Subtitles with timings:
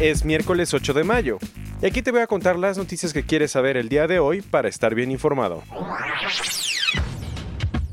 [0.00, 1.38] Es miércoles 8 de mayo.
[1.82, 4.42] Y aquí te voy a contar las noticias que quieres saber el día de hoy
[4.42, 5.64] para estar bien informado.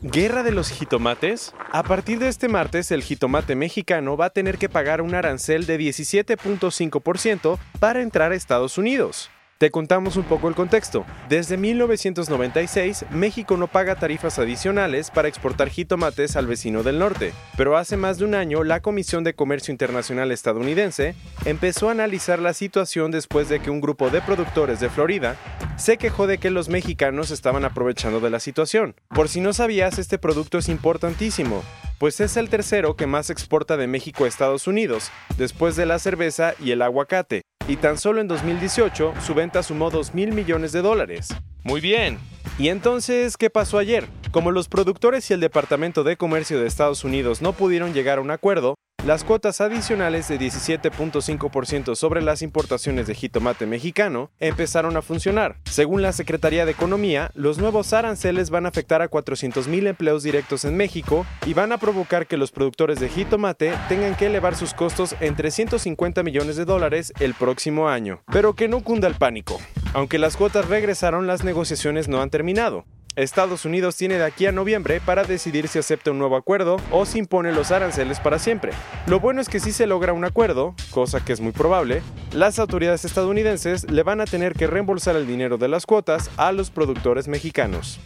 [0.04, 1.56] ¿Guerra de los jitomates?
[1.72, 5.66] A partir de este martes, el jitomate mexicano va a tener que pagar un arancel
[5.66, 9.32] de 17.5% para entrar a Estados Unidos.
[9.58, 11.06] Te contamos un poco el contexto.
[11.30, 17.78] Desde 1996, México no paga tarifas adicionales para exportar jitomates al vecino del norte, pero
[17.78, 21.16] hace más de un año la Comisión de Comercio Internacional estadounidense
[21.46, 25.38] empezó a analizar la situación después de que un grupo de productores de Florida
[25.78, 28.96] se quejó de que los mexicanos estaban aprovechando de la situación.
[29.08, 31.64] Por si no sabías, este producto es importantísimo,
[31.98, 35.98] pues es el tercero que más exporta de México a Estados Unidos, después de la
[35.98, 40.72] cerveza y el aguacate, y tan solo en 2018 su venta sumó 2 mil millones
[40.72, 41.30] de dólares.
[41.64, 42.20] Muy bien.
[42.60, 44.08] ¿Y entonces qué pasó ayer?
[44.32, 48.22] Como los productores y el Departamento de Comercio de Estados Unidos no pudieron llegar a
[48.22, 48.76] un acuerdo,
[49.06, 55.58] las cuotas adicionales de 17.5% sobre las importaciones de jitomate mexicano empezaron a funcionar.
[55.66, 60.66] Según la Secretaría de Economía, los nuevos aranceles van a afectar a 400.000 empleos directos
[60.66, 64.74] en México y van a provocar que los productores de jitomate tengan que elevar sus
[64.74, 68.24] costos en 350 millones de dólares el próximo año.
[68.32, 69.62] Pero que no cunda el pánico.
[69.94, 72.86] Aunque las cuotas regresaron, las negociaciones no han terminado.
[73.16, 77.06] Estados Unidos tiene de aquí a noviembre para decidir si acepta un nuevo acuerdo o
[77.06, 78.74] si impone los aranceles para siempre.
[79.08, 82.02] Lo bueno es que si se logra un acuerdo, cosa que es muy probable,
[82.34, 86.52] las autoridades estadounidenses le van a tener que reembolsar el dinero de las cuotas a
[86.52, 88.00] los productores mexicanos.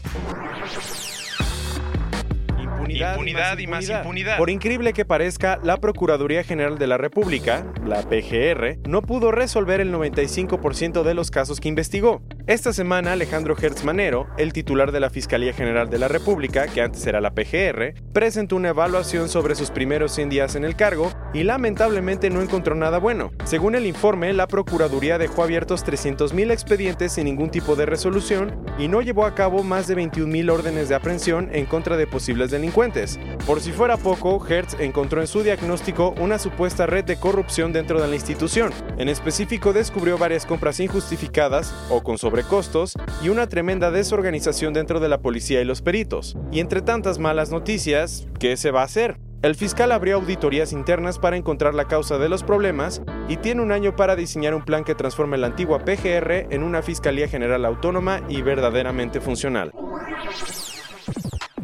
[2.59, 4.37] Impunidad, y más impunidad.
[4.37, 9.79] Por increíble que parezca, la Procuraduría General de la República, la PGR, no pudo resolver
[9.79, 12.21] el 95% de los casos que investigó.
[12.49, 16.81] Esta semana, Alejandro Hertz Manero, el titular de la Fiscalía General de la República, que
[16.81, 21.11] antes era la PGR, presentó una evaluación sobre sus primeros 100 días en el cargo
[21.31, 23.29] y lamentablemente no encontró nada bueno.
[23.43, 28.87] Según el informe, la Procuraduría dejó abiertos 300.000 expedientes sin ningún tipo de resolución y
[28.87, 33.19] no llevó a cabo más de 21.000 órdenes de aprehensión en contra de posibles delincuentes.
[33.45, 38.01] Por si fuera poco, Hertz encontró en su diagnóstico una supuesta red de corrupción dentro
[38.01, 38.73] de la institución.
[38.97, 44.99] En específico, descubrió varias compras injustificadas o con sobre costos y una tremenda desorganización dentro
[44.99, 46.37] de la policía y los peritos.
[46.51, 49.17] Y entre tantas malas noticias, ¿qué se va a hacer?
[49.41, 53.71] El fiscal abrió auditorías internas para encontrar la causa de los problemas y tiene un
[53.71, 58.21] año para diseñar un plan que transforme la antigua PGR en una Fiscalía General autónoma
[58.27, 59.71] y verdaderamente funcional.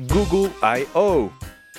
[0.07, 1.29] Google I.O.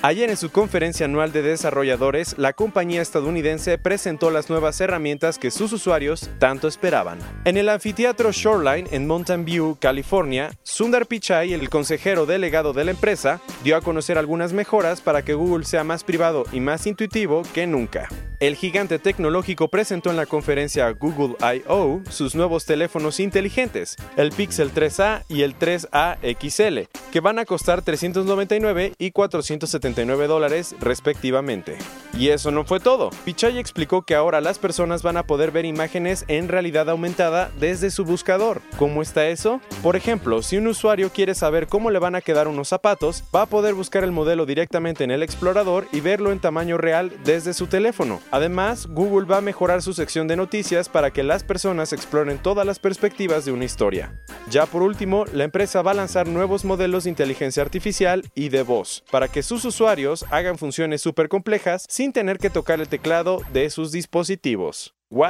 [0.06, 5.50] Ayer en su conferencia anual de desarrolladores, la compañía estadounidense presentó las nuevas herramientas que
[5.50, 7.19] sus usuarios tanto esperaban.
[7.44, 12.93] En el anfiteatro Shoreline en Mountain View, California, Sundar Pichai, el consejero delegado de la
[12.93, 17.43] empresa, dio a conocer algunas mejoras para que Google sea más privado y más intuitivo
[17.53, 18.09] que nunca.
[18.39, 22.03] El gigante tecnológico presentó en la conferencia Google I.O.
[22.11, 27.81] sus nuevos teléfonos inteligentes, el Pixel 3A y el 3A XL, que van a costar
[27.81, 31.78] 399 y 479 dólares respectivamente.
[32.19, 33.10] Y eso no fue todo.
[33.27, 37.91] Pichai explicó que ahora las personas van a poder ver imágenes en realidad aumentada desde
[37.91, 38.62] su buscador.
[38.78, 39.60] ¿Cómo está eso?
[39.82, 43.43] Por ejemplo, si un usuario quiere saber cómo le van a quedar unos zapatos, va
[43.43, 47.53] a poder buscar el modelo directamente en el explorador y verlo en tamaño real desde
[47.53, 48.21] su teléfono.
[48.31, 52.65] Además, Google va a mejorar su sección de noticias para que las personas exploren todas
[52.65, 54.19] las perspectivas de una historia.
[54.50, 58.63] Ya por último, la empresa va a lanzar nuevos modelos de inteligencia artificial y de
[58.63, 63.42] voz, para que sus usuarios hagan funciones súper complejas sin tener que tocar el teclado
[63.53, 64.94] de sus dispositivos.
[65.10, 65.26] ¡Wow!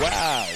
[0.00, 0.46] ¡Wow!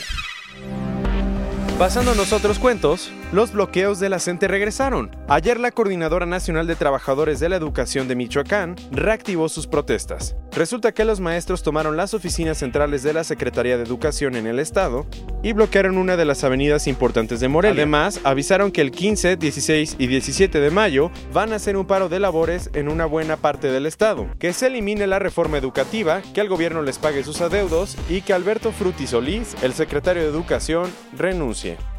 [1.79, 5.17] Pasando a nosotros cuentos, los bloqueos de la CENTE regresaron.
[5.26, 10.37] Ayer la Coordinadora Nacional de Trabajadores de la Educación de Michoacán reactivó sus protestas.
[10.52, 14.58] Resulta que los maestros tomaron las oficinas centrales de la Secretaría de Educación en el
[14.58, 15.06] estado
[15.43, 17.82] y bloquearon una de las avenidas importantes de Morelia.
[17.82, 22.11] Además, avisaron que el 15, 16 y 17 de mayo van a hacer un paro
[22.11, 26.43] de labores en una buena parte del estado, que se elimine la reforma educativa, que
[26.43, 30.90] el gobierno les pague sus adeudos y que Alberto Frutti Solís, el secretario de Educación,
[31.17, 31.92] renuncie.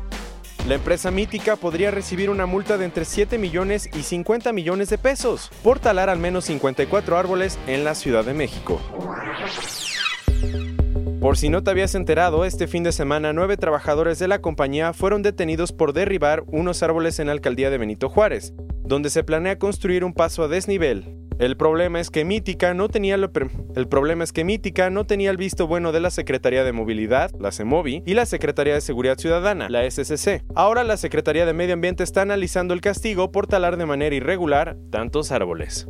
[0.67, 4.97] La empresa Mítica podría recibir una multa de entre 7 millones y 50 millones de
[4.97, 8.79] pesos por talar al menos 54 árboles en la Ciudad de México.
[11.19, 14.93] Por si no te habías enterado, este fin de semana nueve trabajadores de la compañía
[14.93, 18.53] fueron detenidos por derribar unos árboles en la alcaldía de Benito Juárez,
[18.85, 21.22] donde se planea construir un paso a desnivel.
[21.39, 25.37] El problema es que Mítica no tenía el problema es que Mítica no tenía el
[25.37, 29.69] visto bueno de la Secretaría de Movilidad, la CEMOVI, y la Secretaría de Seguridad Ciudadana,
[29.69, 30.43] la SCC.
[30.55, 34.77] Ahora la Secretaría de Medio Ambiente está analizando el castigo por talar de manera irregular
[34.91, 35.87] tantos árboles.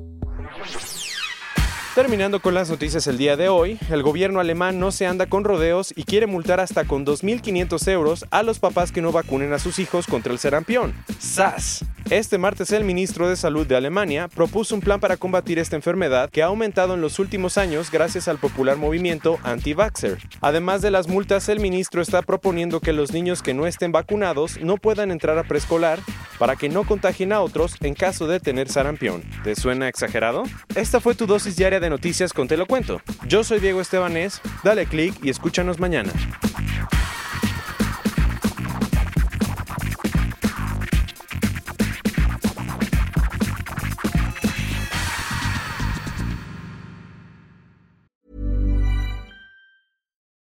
[1.96, 5.44] Terminando con las noticias el día de hoy, el gobierno alemán no se anda con
[5.44, 9.60] rodeos y quiere multar hasta con 2.500 euros a los papás que no vacunen a
[9.60, 10.96] sus hijos contra el sarampión.
[11.20, 11.86] ¡Sas!
[12.10, 16.30] Este martes el ministro de Salud de Alemania propuso un plan para combatir esta enfermedad
[16.30, 20.18] que ha aumentado en los últimos años gracias al popular movimiento anti-vaxxer.
[20.42, 24.60] Además de las multas, el ministro está proponiendo que los niños que no estén vacunados
[24.62, 26.00] no puedan entrar a preescolar
[26.38, 29.24] para que no contagien a otros en caso de tener sarampión.
[29.44, 30.44] ¿Te suena exagerado?
[30.76, 33.02] Esta fue tu dosis diaria de noticias con Te lo cuento.
[33.28, 36.12] Yo soy Diego Estebanés, dale click y escúchanos mañana.